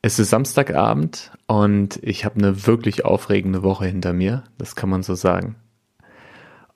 Es 0.00 0.20
ist 0.20 0.30
Samstagabend 0.30 1.32
und 1.48 1.98
ich 2.04 2.24
habe 2.24 2.36
eine 2.36 2.68
wirklich 2.68 3.04
aufregende 3.04 3.64
Woche 3.64 3.86
hinter 3.86 4.12
mir, 4.12 4.44
das 4.56 4.76
kann 4.76 4.88
man 4.88 5.02
so 5.02 5.16
sagen. 5.16 5.56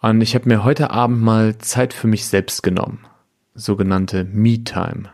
Und 0.00 0.20
ich 0.22 0.34
habe 0.34 0.48
mir 0.48 0.64
heute 0.64 0.90
Abend 0.90 1.22
mal 1.22 1.56
Zeit 1.58 1.94
für 1.94 2.08
mich 2.08 2.26
selbst 2.26 2.64
genommen, 2.64 3.06
sogenannte 3.54 4.24
Me-Time. 4.24 5.04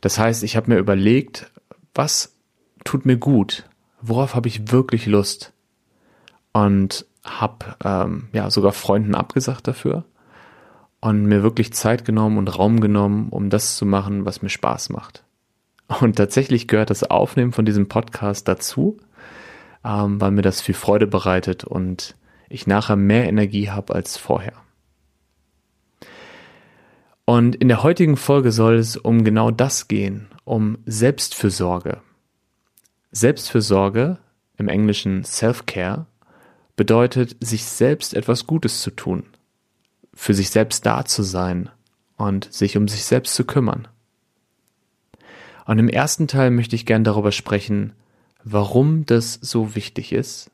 Das 0.00 0.18
heißt, 0.18 0.42
ich 0.42 0.56
habe 0.56 0.72
mir 0.72 0.78
überlegt, 0.78 1.48
was 1.94 2.36
tut 2.84 3.06
mir 3.06 3.18
gut, 3.18 3.68
worauf 4.00 4.34
habe 4.34 4.48
ich 4.48 4.72
wirklich 4.72 5.06
Lust 5.06 5.52
und 6.52 7.06
habe 7.22 7.76
ähm, 7.84 8.30
ja 8.32 8.50
sogar 8.50 8.72
Freunden 8.72 9.14
abgesagt 9.14 9.68
dafür 9.68 10.06
und 11.00 11.26
mir 11.26 11.44
wirklich 11.44 11.72
Zeit 11.72 12.04
genommen 12.04 12.36
und 12.36 12.58
Raum 12.58 12.80
genommen, 12.80 13.28
um 13.28 13.48
das 13.48 13.76
zu 13.76 13.86
machen, 13.86 14.24
was 14.24 14.42
mir 14.42 14.48
Spaß 14.48 14.88
macht. 14.88 15.22
Und 15.88 16.16
tatsächlich 16.16 16.68
gehört 16.68 16.90
das 16.90 17.02
Aufnehmen 17.02 17.52
von 17.52 17.64
diesem 17.64 17.88
Podcast 17.88 18.46
dazu, 18.46 18.98
ähm, 19.84 20.20
weil 20.20 20.30
mir 20.30 20.42
das 20.42 20.60
viel 20.60 20.74
Freude 20.74 21.06
bereitet 21.06 21.64
und 21.64 22.14
ich 22.50 22.66
nachher 22.66 22.96
mehr 22.96 23.26
Energie 23.26 23.70
habe 23.70 23.94
als 23.94 24.16
vorher. 24.16 24.52
Und 27.24 27.56
in 27.56 27.68
der 27.68 27.82
heutigen 27.82 28.16
Folge 28.16 28.52
soll 28.52 28.76
es 28.76 28.96
um 28.96 29.24
genau 29.24 29.50
das 29.50 29.88
gehen, 29.88 30.28
um 30.44 30.78
Selbstfürsorge. 30.86 32.00
Selbstfürsorge, 33.10 34.18
im 34.56 34.68
Englischen 34.68 35.24
Self-Care, 35.24 36.06
bedeutet, 36.76 37.36
sich 37.40 37.64
selbst 37.64 38.14
etwas 38.14 38.46
Gutes 38.46 38.80
zu 38.80 38.90
tun, 38.90 39.24
für 40.14 40.34
sich 40.34 40.50
selbst 40.50 40.86
da 40.86 41.04
zu 41.04 41.22
sein 41.22 41.70
und 42.16 42.50
sich 42.52 42.76
um 42.76 42.88
sich 42.88 43.04
selbst 43.04 43.34
zu 43.34 43.44
kümmern. 43.44 43.88
Und 45.68 45.78
im 45.78 45.90
ersten 45.90 46.28
Teil 46.28 46.50
möchte 46.50 46.74
ich 46.76 46.86
gern 46.86 47.04
darüber 47.04 47.30
sprechen, 47.30 47.92
warum 48.42 49.04
das 49.04 49.34
so 49.34 49.74
wichtig 49.74 50.12
ist. 50.12 50.50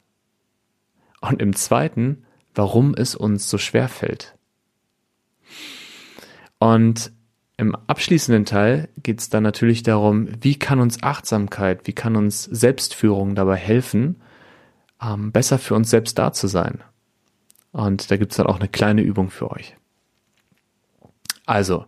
Und 1.21 1.41
im 1.41 1.55
zweiten, 1.55 2.25
warum 2.53 2.95
es 2.95 3.15
uns 3.15 3.49
so 3.49 3.57
schwer 3.57 3.89
fällt. 3.89 4.37
Und 6.59 7.13
im 7.57 7.77
abschließenden 7.77 8.45
Teil 8.45 8.89
geht 9.05 9.21
es 9.21 9.29
dann 9.29 9.45
natürlich 9.45 9.85
darum, 9.85 10.27
wie 10.43 10.59
kann 10.59 10.81
uns 10.81 11.01
Achtsamkeit, 11.05 11.87
wie 11.87 11.93
kann 11.93 12.17
uns 12.17 12.43
Selbstführung 12.43 13.37
dabei 13.37 13.55
helfen, 13.55 14.21
ähm, 15.01 15.31
besser 15.31 15.61
für 15.61 15.77
uns 15.77 15.91
selbst 15.91 16.19
da 16.19 16.33
zu 16.33 16.49
sein. 16.49 16.83
Und 17.71 18.11
da 18.11 18.17
gibt 18.17 18.33
es 18.33 18.39
dann 18.39 18.49
auch 18.49 18.59
eine 18.59 18.69
kleine 18.69 19.03
Übung 19.03 19.31
für 19.31 19.53
euch. 19.53 19.77
Also, 21.47 21.87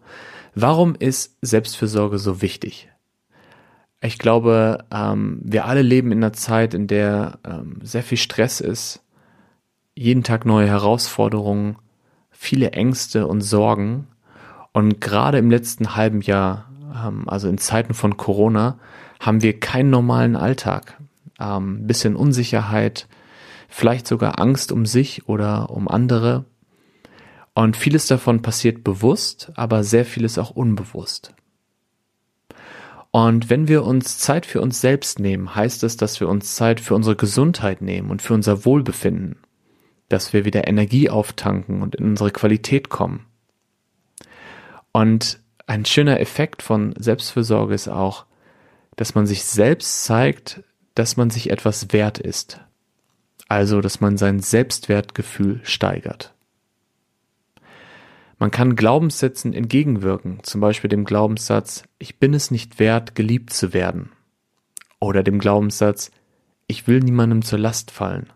warum 0.55 0.94
ist 0.94 1.36
Selbstfürsorge 1.42 2.18
so 2.18 2.40
wichtig? 2.40 2.88
Ich 4.06 4.18
glaube, 4.18 4.84
ähm, 4.92 5.40
wir 5.42 5.64
alle 5.64 5.82
leben 5.82 6.12
in 6.12 6.18
einer 6.18 6.32
Zeit, 6.32 6.74
in 6.74 6.86
der 6.86 7.40
ähm, 7.44 7.80
sehr 7.82 8.04
viel 8.04 8.18
Stress 8.18 8.60
ist, 8.60 9.02
jeden 9.96 10.22
Tag 10.22 10.46
neue 10.46 10.68
Herausforderungen, 10.68 11.76
viele 12.30 12.70
Ängste 12.70 13.27
und 13.27 13.40
Sorgen. 13.40 14.06
Und 14.72 15.00
gerade 15.00 15.38
im 15.38 15.50
letzten 15.50 15.96
halben 15.96 16.20
Jahr, 16.20 16.70
ähm, 17.04 17.28
also 17.28 17.48
in 17.48 17.58
Zeiten 17.58 17.94
von 17.94 18.16
Corona, 18.16 18.78
haben 19.18 19.42
wir 19.42 19.58
keinen 19.58 19.90
normalen 19.90 20.36
Alltag. 20.36 21.00
Ähm, 21.40 21.88
bisschen 21.88 22.14
Unsicherheit, 22.14 23.08
vielleicht 23.68 24.06
sogar 24.06 24.38
Angst 24.38 24.70
um 24.70 24.86
sich 24.86 25.28
oder 25.28 25.70
um 25.70 25.88
andere. 25.88 26.44
Und 27.54 27.77
vieles 27.77 28.06
davon 28.06 28.40
passiert 28.40 28.84
bewusst, 28.84 29.50
aber 29.56 29.82
sehr 29.82 30.04
vieles 30.04 30.38
auch 30.38 30.50
unbewusst. 30.50 31.34
Und 33.17 33.48
wenn 33.48 33.67
wir 33.67 33.83
uns 33.83 34.19
Zeit 34.19 34.45
für 34.45 34.61
uns 34.61 34.83
selbst 34.83 35.20
nehmen, 35.20 35.55
heißt 35.55 35.84
es, 35.84 35.97
dass 35.97 36.20
wir 36.20 36.28
uns 36.28 36.55
Zeit 36.55 36.81
für 36.81 36.95
unsere 36.95 37.17
Gesundheit 37.17 37.81
nehmen 37.81 38.11
und 38.11 38.20
für 38.20 38.34
unser 38.34 38.67
Wohlbefinden, 38.67 39.39
dass 40.11 40.34
wir 40.34 40.45
wieder 40.45 40.69
Energie 40.69 41.08
auftanken 41.08 41.80
und 41.80 41.95
in 41.95 42.11
unsere 42.11 42.30
Qualität 42.30 42.90
kommen. 42.90 43.24
Und 44.92 45.40
ein 45.67 45.86
schöner 45.86 46.20
Effekt 46.20 46.61
von 46.61 46.95
Selbstfürsorge 46.98 47.73
ist 47.73 47.89
auch, 47.89 48.27
dass 48.96 49.14
man 49.14 49.27
sich 49.27 49.45
selbst 49.45 50.05
zeigt, 50.05 50.63
dass 50.95 51.17
man 51.17 51.30
sich 51.30 51.48
etwas 51.48 51.95
wert 51.95 52.19
ist. 52.19 52.61
Also, 53.48 53.80
dass 53.80 54.02
man 54.02 54.19
sein 54.19 54.40
Selbstwertgefühl 54.40 55.61
steigert. 55.63 56.35
Man 58.39 58.51
kann 58.51 58.77
Glaubenssätzen 58.77 59.55
entgegenwirken, 59.55 60.41
zum 60.42 60.61
Beispiel 60.61 60.89
dem 60.89 61.05
Glaubenssatz, 61.05 61.85
ich 61.98 62.19
bin 62.19 62.35
es 62.35 62.51
nicht 62.51 62.79
wert, 62.79 63.14
geliebt 63.14 63.52
zu 63.52 63.73
werden. 63.73 64.11
Oder 65.01 65.23
dem 65.23 65.39
Glaubenssatz, 65.39 66.11
ich 66.67 66.86
will 66.86 67.01
niemandem 67.01 67.42
zur 67.42 67.58
Last 67.58 67.91
fallen. 67.91 68.30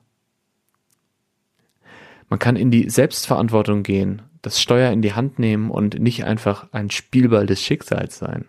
Man 2.30 2.38
kann 2.38 2.56
in 2.56 2.70
die 2.70 2.88
Selbstverantwortung 2.88 3.82
gehen, 3.82 4.22
das 4.40 4.60
Steuer 4.60 4.92
in 4.92 5.02
die 5.02 5.12
Hand 5.12 5.38
nehmen 5.38 5.70
und 5.70 5.98
nicht 5.98 6.24
einfach 6.24 6.68
ein 6.72 6.90
Spielball 6.90 7.44
des 7.44 7.60
Schicksals 7.60 8.18
sein. 8.18 8.46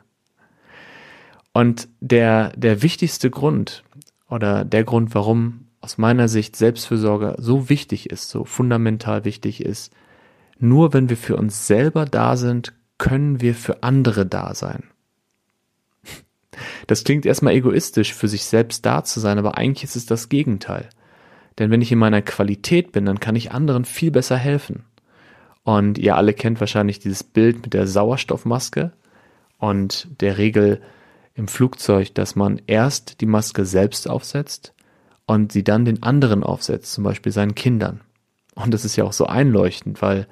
Und 1.52 1.90
der, 2.00 2.54
der 2.56 2.82
wichtigste 2.82 3.30
Grund 3.30 3.84
oder 4.30 4.64
der 4.64 4.86
Grund, 4.86 5.14
warum 5.16 5.66
aus 5.82 5.98
meiner 5.98 6.30
Sicht 6.30 6.56
Selbstfürsorge 6.56 7.36
so 7.40 7.68
wichtig 7.70 8.10
ist, 8.10 8.30
so 8.30 8.46
fundamental 8.46 9.26
wichtig 9.26 9.66
ist, 9.66 9.92
nur 10.62 10.94
wenn 10.94 11.10
wir 11.10 11.18
für 11.18 11.36
uns 11.36 11.68
selber 11.68 12.06
da 12.06 12.38
sind, 12.38 12.74
können 12.98 13.42
wir 13.42 13.56
für 13.56 13.84
andere 13.84 14.26
da 14.26 14.54
sein. 14.54 14.84
Das 16.88 17.04
klingt 17.04 17.26
erstmal 17.26 17.54
egoistisch, 17.54 18.14
für 18.14 18.28
sich 18.28 18.44
selbst 18.44 18.86
da 18.86 19.04
zu 19.04 19.20
sein, 19.20 19.38
aber 19.38 19.58
eigentlich 19.58 19.84
ist 19.84 19.96
es 19.96 20.06
das 20.06 20.30
Gegenteil. 20.30 20.90
Denn 21.58 21.72
wenn 21.72 21.82
ich 21.82 21.92
in 21.92 22.00
meiner 22.00 22.22
Qualität 22.22 22.92
bin, 22.92 23.06
dann 23.06 23.20
kann 23.20 23.36
ich 23.36 23.52
anderen 23.52 23.86
viel 23.86 24.12
besser 24.12 24.38
helfen. 24.38 24.86
Und 25.64 25.98
ihr 25.98 26.16
alle 26.16 26.34
kennt 26.34 26.60
wahrscheinlich 26.60 27.00
dieses 27.00 27.24
Bild 27.24 27.62
mit 27.62 27.74
der 27.74 27.88
Sauerstoffmaske 27.88 28.92
und 29.58 30.08
der 30.22 30.38
Regel 30.38 30.82
im 31.36 31.48
Flugzeug, 31.48 32.14
dass 32.16 32.36
man 32.36 32.62
erst 32.68 33.22
die 33.22 33.26
Maske 33.26 33.66
selbst 33.66 34.10
aufsetzt 34.10 34.74
und 35.26 35.52
sie 35.52 35.64
dann 35.64 35.86
den 35.86 36.04
anderen 36.04 36.44
aufsetzt, 36.44 36.94
zum 36.94 37.04
Beispiel 37.04 37.32
seinen 37.32 37.56
Kindern. 37.56 38.02
Und 38.64 38.74
das 38.74 38.86
ist 38.86 38.96
ja 38.96 39.04
auch 39.04 39.14
so 39.14 39.26
einleuchtend, 39.26 40.02
weil 40.02 40.28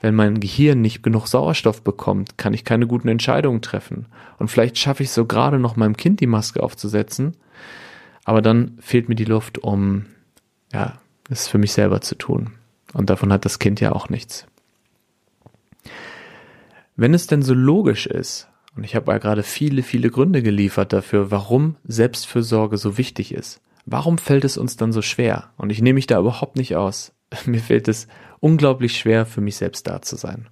wenn 0.00 0.14
mein 0.14 0.40
Gehirn 0.40 0.80
nicht 0.80 1.02
genug 1.02 1.26
Sauerstoff 1.26 1.82
bekommt, 1.82 2.36
kann 2.38 2.54
ich 2.54 2.64
keine 2.64 2.86
guten 2.86 3.08
Entscheidungen 3.08 3.62
treffen. 3.62 4.06
Und 4.38 4.48
vielleicht 4.48 4.78
schaffe 4.78 5.02
ich 5.02 5.10
so 5.10 5.24
gerade 5.24 5.58
noch 5.58 5.76
meinem 5.76 5.96
Kind 5.96 6.20
die 6.20 6.26
Maske 6.26 6.62
aufzusetzen, 6.62 7.36
aber 8.24 8.42
dann 8.42 8.76
fehlt 8.80 9.08
mir 9.08 9.14
die 9.14 9.24
Luft, 9.24 9.58
um, 9.58 10.06
ja, 10.72 10.98
es 11.30 11.48
für 11.48 11.58
mich 11.58 11.72
selber 11.72 12.00
zu 12.00 12.14
tun. 12.16 12.52
Und 12.92 13.10
davon 13.10 13.32
hat 13.32 13.44
das 13.44 13.58
Kind 13.58 13.80
ja 13.80 13.92
auch 13.92 14.08
nichts. 14.08 14.46
Wenn 16.96 17.14
es 17.14 17.26
denn 17.26 17.42
so 17.42 17.54
logisch 17.54 18.06
ist, 18.06 18.48
und 18.76 18.84
ich 18.84 18.94
habe 18.94 19.12
ja 19.12 19.18
gerade 19.18 19.42
viele, 19.42 19.82
viele 19.82 20.10
Gründe 20.10 20.42
geliefert 20.42 20.92
dafür, 20.92 21.30
warum 21.30 21.76
Selbstfürsorge 21.84 22.76
so 22.76 22.98
wichtig 22.98 23.32
ist, 23.32 23.60
warum 23.86 24.18
fällt 24.18 24.44
es 24.44 24.58
uns 24.58 24.76
dann 24.76 24.92
so 24.92 25.02
schwer? 25.02 25.50
Und 25.56 25.70
ich 25.70 25.80
nehme 25.80 25.94
mich 25.94 26.06
da 26.06 26.18
überhaupt 26.18 26.56
nicht 26.56 26.76
aus. 26.76 27.12
Mir 27.46 27.60
fällt 27.60 27.88
es 27.88 28.08
unglaublich 28.40 28.96
schwer, 28.98 29.26
für 29.26 29.40
mich 29.40 29.56
selbst 29.56 29.86
da 29.86 30.02
zu 30.02 30.16
sein. 30.16 30.48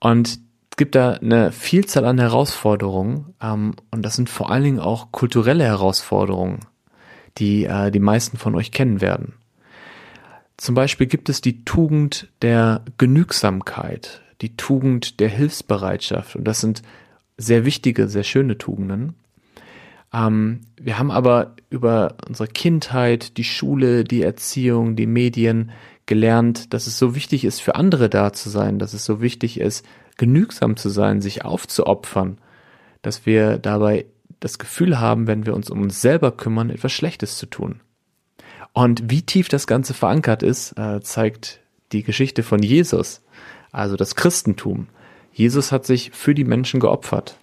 Und 0.00 0.38
es 0.74 0.76
gibt 0.76 0.94
da 0.96 1.12
eine 1.12 1.52
Vielzahl 1.52 2.04
an 2.04 2.18
Herausforderungen 2.18 3.34
ähm, 3.40 3.74
und 3.90 4.02
das 4.02 4.16
sind 4.16 4.28
vor 4.28 4.50
allen 4.50 4.64
Dingen 4.64 4.80
auch 4.80 5.12
kulturelle 5.12 5.64
Herausforderungen, 5.64 6.60
die 7.38 7.64
äh, 7.64 7.90
die 7.90 8.00
meisten 8.00 8.38
von 8.38 8.54
euch 8.54 8.72
kennen 8.72 9.00
werden. 9.00 9.34
Zum 10.56 10.74
Beispiel 10.74 11.06
gibt 11.06 11.28
es 11.28 11.40
die 11.40 11.64
Tugend 11.64 12.28
der 12.42 12.84
Genügsamkeit, 12.98 14.22
die 14.40 14.56
Tugend 14.56 15.20
der 15.20 15.28
Hilfsbereitschaft 15.28 16.36
und 16.36 16.44
das 16.44 16.60
sind 16.60 16.82
sehr 17.36 17.64
wichtige, 17.64 18.08
sehr 18.08 18.24
schöne 18.24 18.58
Tugenden. 18.58 19.14
Ähm, 20.14 20.60
wir 20.80 20.98
haben 20.98 21.10
aber 21.10 21.56
über 21.70 22.16
unsere 22.26 22.48
Kindheit, 22.48 23.36
die 23.36 23.44
Schule, 23.44 24.04
die 24.04 24.22
Erziehung, 24.22 24.94
die 24.94 25.06
Medien 25.06 25.72
gelernt, 26.06 26.72
dass 26.72 26.86
es 26.86 26.98
so 26.98 27.14
wichtig 27.14 27.44
ist, 27.44 27.60
für 27.60 27.74
andere 27.74 28.08
da 28.08 28.32
zu 28.32 28.48
sein, 28.48 28.78
dass 28.78 28.94
es 28.94 29.04
so 29.04 29.20
wichtig 29.20 29.58
ist, 29.58 29.84
genügsam 30.16 30.76
zu 30.76 30.88
sein, 30.88 31.20
sich 31.20 31.44
aufzuopfern, 31.44 32.38
dass 33.02 33.26
wir 33.26 33.58
dabei 33.58 34.06
das 34.38 34.58
Gefühl 34.58 35.00
haben, 35.00 35.26
wenn 35.26 35.46
wir 35.46 35.54
uns 35.54 35.70
um 35.70 35.82
uns 35.82 36.00
selber 36.00 36.30
kümmern, 36.30 36.70
etwas 36.70 36.92
Schlechtes 36.92 37.36
zu 37.38 37.46
tun. 37.46 37.80
Und 38.72 39.10
wie 39.10 39.22
tief 39.22 39.48
das 39.48 39.66
Ganze 39.66 39.94
verankert 39.94 40.42
ist, 40.42 40.78
äh, 40.78 41.00
zeigt 41.00 41.60
die 41.92 42.02
Geschichte 42.02 42.42
von 42.42 42.62
Jesus, 42.62 43.22
also 43.72 43.96
das 43.96 44.14
Christentum. 44.14 44.88
Jesus 45.32 45.72
hat 45.72 45.86
sich 45.86 46.10
für 46.12 46.34
die 46.34 46.44
Menschen 46.44 46.80
geopfert 46.80 47.38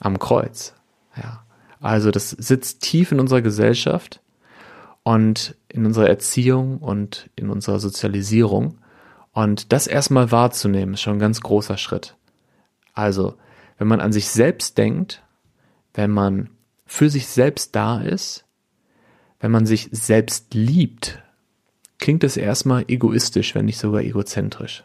am 0.00 0.18
Kreuz. 0.18 0.74
Ja. 1.16 1.44
Also 1.82 2.12
das 2.12 2.30
sitzt 2.30 2.80
tief 2.80 3.10
in 3.10 3.18
unserer 3.18 3.42
Gesellschaft 3.42 4.20
und 5.02 5.56
in 5.68 5.84
unserer 5.84 6.08
Erziehung 6.08 6.78
und 6.78 7.28
in 7.34 7.50
unserer 7.50 7.80
Sozialisierung. 7.80 8.78
Und 9.32 9.72
das 9.72 9.88
erstmal 9.88 10.30
wahrzunehmen, 10.30 10.94
ist 10.94 11.00
schon 11.00 11.14
ein 11.14 11.18
ganz 11.18 11.40
großer 11.40 11.76
Schritt. 11.76 12.16
Also, 12.94 13.34
wenn 13.78 13.88
man 13.88 14.00
an 14.00 14.12
sich 14.12 14.28
selbst 14.28 14.78
denkt, 14.78 15.24
wenn 15.92 16.12
man 16.12 16.50
für 16.86 17.10
sich 17.10 17.26
selbst 17.26 17.74
da 17.74 18.00
ist, 18.00 18.44
wenn 19.40 19.50
man 19.50 19.66
sich 19.66 19.88
selbst 19.90 20.54
liebt, 20.54 21.20
klingt 21.98 22.22
es 22.22 22.36
erstmal 22.36 22.84
egoistisch, 22.86 23.56
wenn 23.56 23.64
nicht 23.64 23.78
sogar 23.78 24.02
egozentrisch. 24.02 24.84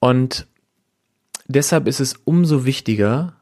Und 0.00 0.46
deshalb 1.46 1.86
ist 1.86 2.00
es 2.00 2.14
umso 2.24 2.66
wichtiger, 2.66 3.36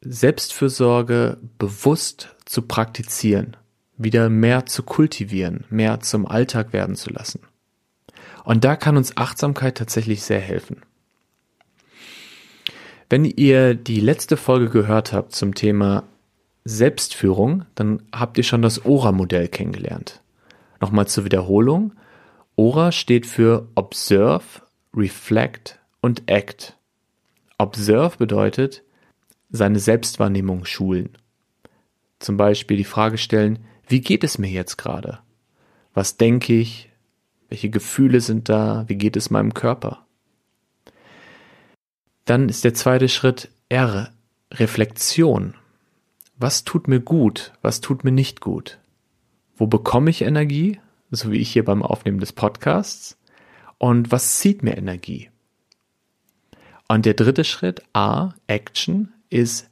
Selbstfürsorge 0.00 1.38
bewusst 1.58 2.36
zu 2.44 2.62
praktizieren, 2.62 3.56
wieder 3.96 4.28
mehr 4.28 4.66
zu 4.66 4.82
kultivieren, 4.82 5.64
mehr 5.70 6.00
zum 6.00 6.26
Alltag 6.26 6.72
werden 6.72 6.94
zu 6.94 7.10
lassen. 7.10 7.40
Und 8.44 8.64
da 8.64 8.76
kann 8.76 8.96
uns 8.96 9.16
Achtsamkeit 9.16 9.76
tatsächlich 9.76 10.22
sehr 10.22 10.40
helfen. 10.40 10.82
Wenn 13.10 13.24
ihr 13.24 13.74
die 13.74 14.00
letzte 14.00 14.36
Folge 14.36 14.68
gehört 14.68 15.12
habt 15.12 15.34
zum 15.34 15.54
Thema 15.54 16.04
Selbstführung, 16.64 17.64
dann 17.74 18.02
habt 18.12 18.38
ihr 18.38 18.44
schon 18.44 18.62
das 18.62 18.84
ORA-Modell 18.84 19.48
kennengelernt. 19.48 20.22
Nochmal 20.80 21.08
zur 21.08 21.24
Wiederholung. 21.24 21.94
ORA 22.56 22.92
steht 22.92 23.26
für 23.26 23.68
Observe, 23.74 24.62
Reflect 24.94 25.78
und 26.00 26.30
Act. 26.30 26.76
Observe 27.56 28.18
bedeutet 28.18 28.82
seine 29.50 29.78
Selbstwahrnehmung 29.78 30.64
schulen. 30.64 31.16
Zum 32.18 32.36
Beispiel 32.36 32.76
die 32.76 32.84
Frage 32.84 33.18
stellen, 33.18 33.60
wie 33.86 34.00
geht 34.00 34.24
es 34.24 34.38
mir 34.38 34.50
jetzt 34.50 34.76
gerade? 34.76 35.20
Was 35.94 36.16
denke 36.16 36.54
ich? 36.54 36.90
Welche 37.48 37.70
Gefühle 37.70 38.20
sind 38.20 38.48
da? 38.48 38.84
Wie 38.88 38.96
geht 38.96 39.16
es 39.16 39.30
meinem 39.30 39.54
Körper? 39.54 40.04
Dann 42.24 42.48
ist 42.48 42.64
der 42.64 42.74
zweite 42.74 43.08
Schritt 43.08 43.50
R, 43.70 44.12
Reflexion. 44.52 45.54
Was 46.36 46.64
tut 46.64 46.86
mir 46.86 47.00
gut? 47.00 47.52
Was 47.62 47.80
tut 47.80 48.04
mir 48.04 48.12
nicht 48.12 48.40
gut? 48.40 48.78
Wo 49.56 49.66
bekomme 49.66 50.10
ich 50.10 50.22
Energie? 50.22 50.78
So 51.10 51.32
wie 51.32 51.38
ich 51.38 51.50
hier 51.50 51.64
beim 51.64 51.82
Aufnehmen 51.82 52.20
des 52.20 52.32
Podcasts. 52.32 53.18
Und 53.78 54.12
was 54.12 54.38
zieht 54.38 54.62
mir 54.62 54.76
Energie? 54.76 55.30
Und 56.86 57.06
der 57.06 57.14
dritte 57.14 57.44
Schritt, 57.44 57.82
A, 57.92 58.34
Action, 58.46 59.12
ist 59.30 59.68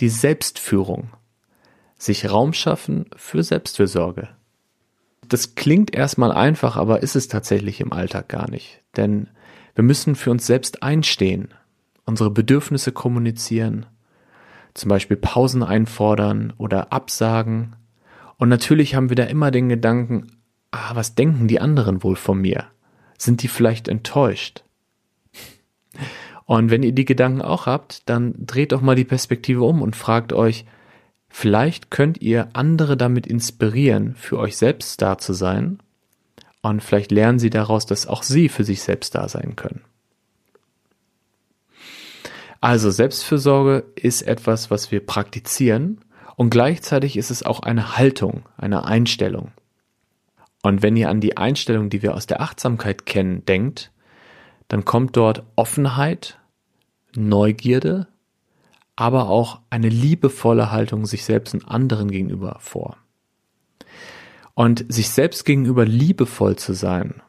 die 0.00 0.08
Selbstführung. 0.08 1.10
Sich 1.98 2.30
Raum 2.30 2.52
schaffen 2.52 3.06
für 3.16 3.42
Selbstfürsorge. 3.42 4.28
Das 5.28 5.54
klingt 5.56 5.94
erstmal 5.94 6.32
einfach, 6.32 6.76
aber 6.76 7.02
ist 7.02 7.16
es 7.16 7.28
tatsächlich 7.28 7.80
im 7.80 7.92
Alltag 7.92 8.28
gar 8.28 8.50
nicht. 8.50 8.80
Denn 8.96 9.28
wir 9.74 9.84
müssen 9.84 10.14
für 10.14 10.30
uns 10.30 10.46
selbst 10.46 10.82
einstehen, 10.82 11.54
unsere 12.04 12.30
Bedürfnisse 12.30 12.92
kommunizieren, 12.92 13.86
zum 14.74 14.88
Beispiel 14.88 15.16
Pausen 15.16 15.62
einfordern 15.62 16.52
oder 16.56 16.92
absagen. 16.92 17.76
Und 18.38 18.48
natürlich 18.48 18.94
haben 18.94 19.08
wir 19.08 19.16
da 19.16 19.24
immer 19.24 19.50
den 19.50 19.68
Gedanken, 19.68 20.38
ah, 20.70 20.94
was 20.94 21.14
denken 21.14 21.48
die 21.48 21.60
anderen 21.60 22.02
wohl 22.02 22.16
von 22.16 22.40
mir? 22.40 22.66
Sind 23.18 23.42
die 23.42 23.48
vielleicht 23.48 23.88
enttäuscht? 23.88 24.64
Und 26.48 26.70
wenn 26.70 26.82
ihr 26.82 26.92
die 26.92 27.04
Gedanken 27.04 27.42
auch 27.42 27.66
habt, 27.66 28.08
dann 28.08 28.32
dreht 28.38 28.72
doch 28.72 28.80
mal 28.80 28.94
die 28.94 29.04
Perspektive 29.04 29.64
um 29.64 29.82
und 29.82 29.94
fragt 29.94 30.32
euch, 30.32 30.64
vielleicht 31.28 31.90
könnt 31.90 32.22
ihr 32.22 32.48
andere 32.54 32.96
damit 32.96 33.26
inspirieren, 33.26 34.14
für 34.14 34.38
euch 34.38 34.56
selbst 34.56 35.02
da 35.02 35.18
zu 35.18 35.34
sein. 35.34 35.78
Und 36.62 36.82
vielleicht 36.82 37.12
lernen 37.12 37.38
sie 37.38 37.50
daraus, 37.50 37.84
dass 37.84 38.06
auch 38.06 38.22
sie 38.22 38.48
für 38.48 38.64
sich 38.64 38.80
selbst 38.80 39.14
da 39.14 39.28
sein 39.28 39.56
können. 39.56 39.82
Also 42.62 42.90
Selbstfürsorge 42.90 43.84
ist 43.94 44.22
etwas, 44.22 44.70
was 44.70 44.90
wir 44.90 45.04
praktizieren 45.04 46.00
und 46.34 46.48
gleichzeitig 46.48 47.18
ist 47.18 47.30
es 47.30 47.42
auch 47.42 47.60
eine 47.60 47.98
Haltung, 47.98 48.48
eine 48.56 48.86
Einstellung. 48.86 49.52
Und 50.62 50.80
wenn 50.80 50.96
ihr 50.96 51.10
an 51.10 51.20
die 51.20 51.36
Einstellung, 51.36 51.90
die 51.90 52.00
wir 52.02 52.14
aus 52.14 52.26
der 52.26 52.40
Achtsamkeit 52.40 53.04
kennen, 53.04 53.44
denkt, 53.44 53.92
dann 54.68 54.84
kommt 54.84 55.16
dort 55.16 55.42
Offenheit, 55.56 56.37
Neugierde, 57.14 58.08
aber 58.96 59.28
auch 59.28 59.60
eine 59.70 59.88
liebevolle 59.88 60.70
Haltung 60.70 61.06
sich 61.06 61.24
selbst 61.24 61.54
und 61.54 61.68
anderen 61.68 62.10
gegenüber 62.10 62.56
vor. 62.60 62.96
Und 64.54 64.84
sich 64.92 65.10
selbst 65.10 65.44
gegenüber 65.44 65.84
liebevoll 65.84 66.56
zu 66.56 66.72
sein, 66.72 67.22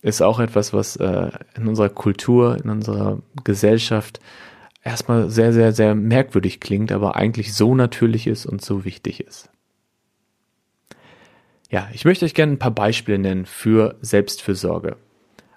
ist 0.00 0.22
auch 0.22 0.40
etwas, 0.40 0.72
was 0.72 0.96
äh, 0.96 1.30
in 1.56 1.66
unserer 1.66 1.88
Kultur, 1.88 2.58
in 2.62 2.70
unserer 2.70 3.18
Gesellschaft 3.44 4.20
erstmal 4.82 5.30
sehr, 5.30 5.52
sehr, 5.52 5.72
sehr 5.72 5.94
merkwürdig 5.94 6.60
klingt, 6.60 6.92
aber 6.92 7.16
eigentlich 7.16 7.54
so 7.54 7.74
natürlich 7.74 8.26
ist 8.26 8.46
und 8.46 8.62
so 8.62 8.84
wichtig 8.84 9.20
ist. 9.20 9.50
Ja, 11.70 11.88
ich 11.92 12.04
möchte 12.04 12.24
euch 12.24 12.34
gerne 12.34 12.52
ein 12.52 12.58
paar 12.58 12.70
Beispiele 12.70 13.18
nennen 13.18 13.46
für 13.46 13.96
Selbstfürsorge. 14.00 14.96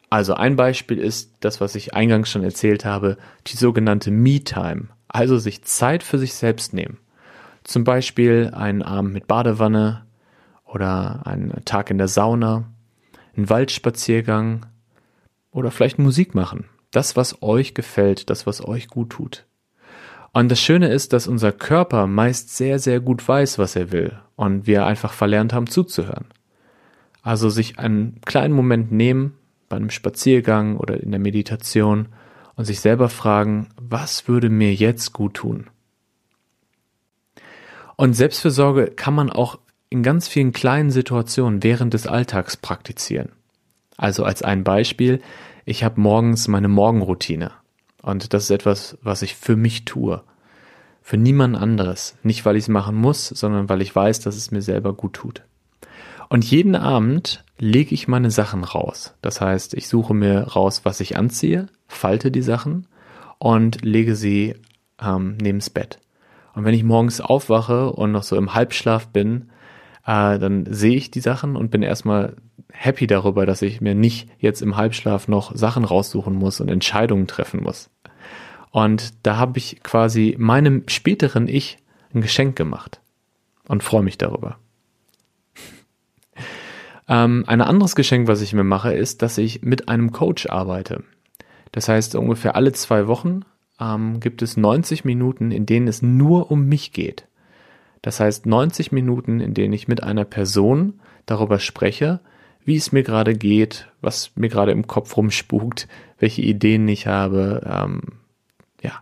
Also 0.10 0.36
ein 0.36 0.56
Beispiel 0.56 1.00
ist 1.00 1.34
das, 1.42 1.60
was 1.60 1.76
ich 1.76 1.94
eingangs 1.94 2.30
schon 2.30 2.44
erzählt 2.44 2.86
habe, 2.86 3.18
die 3.48 3.58
sogenannte 3.58 4.10
Me-Time, 4.10 4.88
also 5.08 5.38
sich 5.38 5.64
Zeit 5.64 6.04
für 6.04 6.18
sich 6.18 6.34
selbst 6.34 6.74
nehmen. 6.74 6.98
Zum 7.64 7.84
Beispiel 7.84 8.52
einen 8.54 8.82
Abend 8.82 9.14
mit 9.14 9.28
Badewanne 9.28 10.06
oder 10.64 11.22
einen 11.26 11.66
Tag 11.66 11.90
in 11.90 11.98
der 11.98 12.08
Sauna, 12.08 12.66
einen 13.36 13.50
Waldspaziergang 13.50 14.66
oder 15.52 15.72
vielleicht 15.72 16.00
Musik 16.00 16.36
machen. 16.36 16.66
Das, 16.92 17.18
was 17.18 17.42
euch 17.42 17.74
gefällt, 17.74 18.30
das, 18.30 18.48
was 18.48 18.66
euch 18.66 18.88
gut 18.88 19.10
tut. 19.10 19.46
Und 20.32 20.50
das 20.50 20.62
Schöne 20.62 20.88
ist, 20.90 21.12
dass 21.14 21.28
unser 21.28 21.52
Körper 21.52 22.08
meist 22.08 22.56
sehr, 22.56 22.80
sehr 22.80 23.00
gut 23.02 23.28
weiß, 23.28 23.60
was 23.60 23.76
er 23.76 23.92
will 23.92 24.18
und 24.36 24.68
wir 24.68 24.86
einfach 24.86 25.12
verlernt 25.12 25.52
haben 25.52 25.68
zuzuhören. 25.68 26.26
Also 27.24 27.50
sich 27.50 27.80
einen 27.80 28.22
kleinen 28.26 28.54
Moment 28.54 28.92
nehmen, 28.92 29.34
bei 29.70 29.76
einem 29.76 29.90
Spaziergang 29.90 30.78
oder 30.78 31.02
in 31.02 31.12
der 31.12 31.20
Meditation 31.20 32.08
und 32.56 32.66
sich 32.66 32.80
selber 32.80 33.10
fragen, 33.10 33.70
was 33.80 34.28
würde 34.28 34.50
mir 34.50 34.74
jetzt 34.74 35.14
gut 35.14 35.36
tun? 35.36 35.70
Und 37.96 38.14
Selbstfürsorge 38.14 38.88
kann 38.88 39.14
man 39.14 39.30
auch 39.30 39.60
in 39.90 40.04
ganz 40.04 40.28
vielen 40.28 40.52
kleinen 40.52 40.92
Situationen 40.92 41.64
während 41.64 41.94
des 41.94 42.08
Alltags 42.08 42.58
praktizieren. 42.58 43.32
Also 43.96 44.24
als 44.24 44.44
ein 44.44 44.64
Beispiel, 44.64 45.22
ich 45.66 45.84
habe 45.84 46.00
morgens 46.00 46.48
meine 46.48 46.68
Morgenroutine 46.68 47.52
und 48.02 48.34
das 48.34 48.44
ist 48.44 48.52
etwas, 48.52 48.98
was 49.02 49.22
ich 49.22 49.36
für 49.36 49.56
mich 49.56 49.86
tue. 49.86 50.24
Für 51.02 51.18
niemand 51.18 51.56
anderes. 51.56 52.18
Nicht, 52.22 52.46
weil 52.46 52.58
ich 52.58 52.66
es 52.66 52.70
machen 52.70 52.96
muss, 52.96 53.28
sondern 53.28 53.70
weil 53.70 53.82
ich 53.82 53.96
weiß, 53.96 54.20
dass 54.20 54.36
es 54.36 54.52
mir 54.52 54.62
selber 54.62 54.94
gut 54.94 55.14
tut. 55.14 55.44
Und 56.30 56.44
jeden 56.44 56.76
Abend 56.76 57.46
lege 57.60 57.94
ich 57.94 58.08
meine 58.08 58.32
Sachen 58.32 58.64
raus. 58.64 59.16
Das 59.22 59.42
heißt, 59.42 59.74
ich 59.74 59.88
suche 59.88 60.14
mir 60.14 60.42
raus, 60.44 60.82
was 60.84 61.00
ich 61.00 61.18
anziehe, 61.18 61.68
falte 61.88 62.32
die 62.32 62.42
Sachen 62.42 62.88
und 63.40 63.84
lege 63.84 64.16
sie 64.16 64.56
ähm, 65.02 65.38
neben's 65.42 65.70
Bett. 65.70 66.00
Und 66.54 66.66
wenn 66.66 66.74
ich 66.74 66.84
morgens 66.84 67.22
aufwache 67.22 67.92
und 67.92 68.12
noch 68.12 68.24
so 68.24 68.36
im 68.36 68.54
Halbschlaf 68.54 69.08
bin, 69.10 69.50
äh, 70.06 70.40
dann 70.40 70.66
sehe 70.70 70.96
ich 70.96 71.12
die 71.12 71.20
Sachen 71.20 71.56
und 71.56 71.70
bin 71.70 71.84
erstmal 71.84 72.36
happy 72.72 73.08
darüber, 73.08 73.46
dass 73.46 73.62
ich 73.62 73.82
mir 73.82 73.96
nicht 73.96 74.30
jetzt 74.40 74.62
im 74.62 74.76
Halbschlaf 74.76 75.28
noch 75.28 75.56
Sachen 75.56 75.84
raussuchen 75.84 76.36
muss 76.36 76.60
und 76.60 76.70
Entscheidungen 76.70 77.28
treffen 77.28 77.62
muss. 77.64 77.90
Und 78.72 79.14
da 79.26 79.38
habe 79.38 79.58
ich 79.58 79.82
quasi 79.84 80.36
meinem 80.38 80.84
späteren 80.88 81.48
Ich 81.48 81.78
ein 82.14 82.22
Geschenk 82.22 82.56
gemacht 82.56 83.02
und 83.68 83.84
freue 83.84 84.04
mich 84.04 84.18
darüber. 84.18 84.58
Ähm, 87.08 87.46
ein 87.48 87.62
anderes 87.62 87.96
Geschenk, 87.96 88.28
was 88.28 88.42
ich 88.42 88.54
mir 88.54 88.64
mache, 88.64 88.94
ist, 88.94 89.22
dass 89.22 89.38
ich 89.38 89.62
mit 89.62 89.88
einem 89.90 90.12
Coach 90.12 90.48
arbeite. 90.48 91.04
Das 91.72 91.88
heißt, 91.88 92.16
ungefähr 92.16 92.56
alle 92.56 92.74
zwei 92.74 93.08
Wochen 93.08 93.42
ähm, 93.80 94.20
gibt 94.20 94.42
es 94.42 94.58
90 94.58 95.06
Minuten, 95.06 95.52
in 95.52 95.66
denen 95.66 95.88
es 95.88 96.02
nur 96.02 96.52
um 96.52 96.66
mich 96.66 96.92
geht. 96.92 97.28
Das 98.02 98.20
heißt 98.20 98.46
90 98.46 98.92
Minuten, 98.92 99.40
in 99.40 99.54
denen 99.54 99.74
ich 99.74 99.88
mit 99.88 100.04
einer 100.04 100.26
Person 100.26 101.00
darüber 101.26 101.60
spreche, 101.60 102.20
wie 102.64 102.76
es 102.76 102.92
mir 102.92 103.04
gerade 103.04 103.34
geht, 103.34 103.88
was 104.02 104.32
mir 104.36 104.50
gerade 104.50 104.72
im 104.72 104.88
Kopf 104.88 105.16
rumspukt, 105.16 105.88
welche 106.20 106.42
Ideen 106.42 106.88
ich 106.88 107.08
habe. 107.08 107.62
Ähm, 107.66 108.02
ja. 108.82 109.02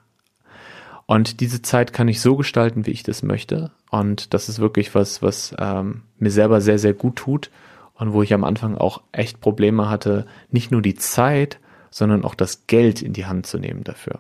Und 1.08 1.40
diese 1.40 1.62
Zeit 1.62 1.92
kann 1.92 2.08
ich 2.08 2.22
so 2.22 2.36
gestalten, 2.36 2.86
wie 2.86 2.92
ich 2.92 3.04
das 3.04 3.24
möchte. 3.24 3.72
Und 3.90 4.34
das 4.34 4.50
ist 4.50 4.60
wirklich 4.60 4.94
was, 4.94 5.22
was 5.22 5.56
ähm, 5.58 6.04
mir 6.20 6.32
selber 6.32 6.62
sehr, 6.62 6.78
sehr 6.78 6.94
gut 6.94 7.16
tut 7.16 7.50
und 7.96 8.14
wo 8.14 8.22
ich 8.22 8.34
am 8.34 8.44
Anfang 8.44 8.78
auch 8.78 9.02
echt 9.12 9.42
Probleme 9.42 9.90
hatte, 9.90 10.26
nicht 10.50 10.72
nur 10.72 10.82
die 10.82 10.96
Zeit, 10.96 11.60
sondern 11.90 12.24
auch 12.24 12.36
das 12.36 12.68
Geld 12.68 13.02
in 13.02 13.14
die 13.14 13.26
Hand 13.26 13.46
zu 13.48 13.58
nehmen 13.58 13.84
dafür. 13.84 14.20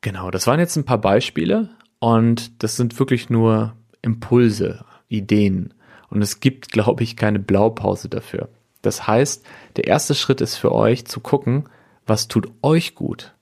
Genau, 0.00 0.30
das 0.30 0.46
waren 0.46 0.60
jetzt 0.60 0.76
ein 0.76 0.84
paar 0.84 1.00
Beispiele 1.00 1.70
und 1.98 2.62
das 2.62 2.76
sind 2.76 2.98
wirklich 2.98 3.30
nur 3.30 3.74
Impulse, 4.02 4.84
Ideen 5.08 5.74
und 6.10 6.22
es 6.22 6.40
gibt, 6.40 6.70
glaube 6.70 7.02
ich, 7.02 7.16
keine 7.16 7.38
Blaupause 7.38 8.08
dafür. 8.08 8.48
Das 8.82 9.06
heißt, 9.06 9.44
der 9.76 9.86
erste 9.86 10.14
Schritt 10.14 10.40
ist 10.40 10.56
für 10.56 10.72
euch 10.72 11.06
zu 11.06 11.20
gucken, 11.20 11.68
was 12.06 12.28
tut 12.28 12.48
euch 12.62 12.94
gut. 12.94 13.34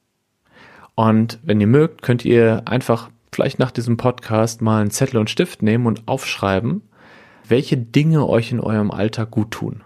Und 0.94 1.38
wenn 1.42 1.60
ihr 1.60 1.66
mögt, 1.66 2.02
könnt 2.02 2.24
ihr 2.24 2.62
einfach 2.66 3.10
vielleicht 3.32 3.58
nach 3.58 3.70
diesem 3.70 3.96
Podcast 3.96 4.62
mal 4.62 4.80
einen 4.80 4.90
Zettel 4.90 5.18
und 5.18 5.28
Stift 5.28 5.62
nehmen 5.62 5.86
und 5.86 6.06
aufschreiben, 6.06 6.82
welche 7.46 7.76
Dinge 7.76 8.26
euch 8.28 8.52
in 8.52 8.60
eurem 8.60 8.90
Alltag 8.90 9.30
gut 9.30 9.50
tun. 9.50 9.82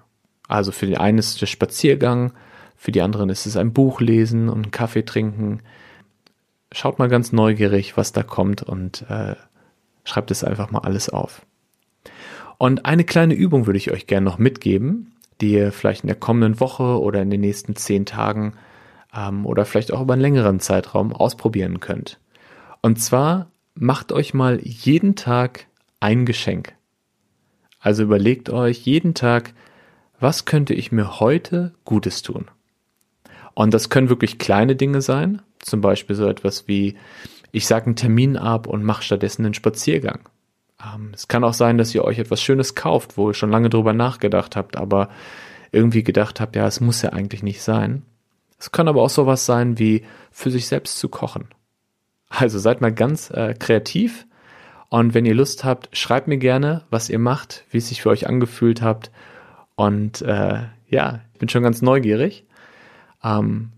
Also 0.46 0.72
für 0.72 0.86
die 0.86 0.96
einen 0.96 1.18
ist 1.18 1.30
es 1.30 1.36
der 1.38 1.46
Spaziergang, 1.46 2.32
für 2.76 2.92
die 2.92 3.02
anderen 3.02 3.28
ist 3.28 3.46
es 3.46 3.56
ein 3.56 3.72
Buch 3.72 4.00
lesen 4.00 4.48
und 4.48 4.62
einen 4.62 4.70
Kaffee 4.70 5.04
trinken. 5.04 5.60
Schaut 6.72 6.98
mal 6.98 7.08
ganz 7.08 7.32
neugierig, 7.32 7.96
was 7.96 8.12
da 8.12 8.22
kommt 8.22 8.62
und 8.62 9.04
äh, 9.10 9.34
schreibt 10.04 10.30
es 10.30 10.44
einfach 10.44 10.70
mal 10.70 10.80
alles 10.80 11.08
auf. 11.08 11.42
Und 12.56 12.86
eine 12.86 13.04
kleine 13.04 13.34
Übung 13.34 13.66
würde 13.66 13.78
ich 13.78 13.90
euch 13.90 14.06
gerne 14.06 14.24
noch 14.24 14.38
mitgeben, 14.38 15.12
die 15.40 15.52
ihr 15.52 15.72
vielleicht 15.72 16.02
in 16.02 16.08
der 16.08 16.16
kommenden 16.16 16.60
Woche 16.60 17.00
oder 17.00 17.22
in 17.22 17.30
den 17.30 17.40
nächsten 17.40 17.76
zehn 17.76 18.06
Tagen 18.06 18.54
ähm, 19.14 19.46
oder 19.46 19.64
vielleicht 19.64 19.92
auch 19.92 20.00
über 20.00 20.14
einen 20.14 20.22
längeren 20.22 20.60
Zeitraum 20.60 21.12
ausprobieren 21.12 21.80
könnt. 21.80 22.18
Und 22.80 23.00
zwar 23.00 23.50
macht 23.74 24.12
euch 24.12 24.34
mal 24.34 24.60
jeden 24.62 25.14
Tag 25.14 25.66
ein 26.00 26.26
Geschenk. 26.26 26.77
Also 27.78 28.02
überlegt 28.02 28.50
euch 28.50 28.78
jeden 28.78 29.14
Tag, 29.14 29.54
was 30.20 30.44
könnte 30.44 30.75
ich 30.75 30.90
mir 30.90 31.20
heute 31.20 31.75
Gutes 31.85 32.23
tun? 32.23 32.47
Und 33.54 33.75
das 33.75 33.88
können 33.88 34.08
wirklich 34.08 34.38
kleine 34.38 34.76
Dinge 34.76 35.00
sein, 35.00 35.42
zum 35.58 35.80
Beispiel 35.80 36.16
so 36.16 36.28
etwas 36.28 36.68
wie, 36.68 36.97
ich 37.50 37.66
sage 37.66 37.87
einen 37.87 37.97
Termin 37.97 38.37
ab 38.37 38.66
und 38.66 38.85
mache 38.85 39.02
stattdessen 39.02 39.44
einen 39.44 39.54
Spaziergang. 39.54 40.20
Ähm, 40.82 41.11
es 41.12 41.28
kann 41.28 41.44
auch 41.44 41.54
sein, 41.54 41.78
dass 41.78 41.94
ihr 41.94 42.04
euch 42.04 42.18
etwas 42.18 42.40
Schönes 42.40 42.75
kauft, 42.75 43.16
wo 43.16 43.30
ihr 43.30 43.35
schon 43.35 43.50
lange 43.50 43.68
drüber 43.68 43.92
nachgedacht 43.92 44.56
habt, 44.56 44.76
aber 44.76 45.08
irgendwie 45.73 46.02
gedacht 46.02 46.40
habt, 46.40 46.56
ja, 46.56 46.66
es 46.66 46.80
muss 46.80 47.02
ja 47.02 47.11
eigentlich 47.11 47.42
nicht 47.42 47.62
sein. 47.62 48.02
Es 48.58 48.73
kann 48.73 48.88
aber 48.88 49.02
auch 49.02 49.11
sowas 49.11 49.47
sein 49.47 49.78
wie 49.78 50.04
für 50.30 50.50
sich 50.50 50.66
selbst 50.66 50.99
zu 50.99 51.08
kochen. 51.08 51.49
Also 52.28 52.58
seid 52.58 52.80
mal 52.80 52.92
ganz 52.92 53.30
äh, 53.30 53.54
kreativ 53.54 54.26
und 54.90 55.14
wenn 55.14 55.26
ihr 55.26 55.35
Lust 55.35 55.64
habt, 55.64 55.95
schreibt 55.97 56.28
mir 56.28 56.38
gerne, 56.38 56.85
was 56.90 57.11
ihr 57.11 57.18
macht, 57.18 57.64
wie 57.71 57.78
es 57.78 57.88
sich 57.88 58.02
für 58.02 58.11
euch 58.11 58.26
angefühlt 58.26 58.80
habt. 58.80 59.11
Und 59.75 60.23
äh, 60.23 60.62
ja, 60.88 61.21
ich 61.33 61.38
bin 61.38 61.49
schon 61.49 61.62
ganz 61.62 61.83
neugierig. 61.83 62.47
Ähm, 63.23 63.73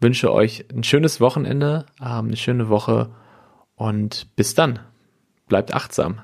wünsche 0.00 0.32
euch 0.32 0.64
ein 0.72 0.82
schönes 0.82 1.20
Wochenende, 1.20 1.86
ähm, 2.00 2.26
eine 2.26 2.36
schöne 2.36 2.68
Woche 2.68 3.10
und 3.74 4.34
bis 4.36 4.54
dann. 4.54 4.78
Bleibt 5.48 5.74
achtsam. 5.74 6.20